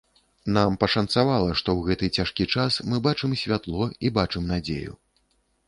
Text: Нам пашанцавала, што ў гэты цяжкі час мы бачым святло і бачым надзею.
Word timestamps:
Нам 0.55 0.77
пашанцавала, 0.83 1.51
што 1.61 1.69
ў 1.75 1.81
гэты 1.91 2.09
цяжкі 2.21 2.49
час 2.55 2.79
мы 2.89 3.03
бачым 3.11 3.37
святло 3.45 3.83
і 4.07 4.15
бачым 4.19 4.51
надзею. 4.57 5.01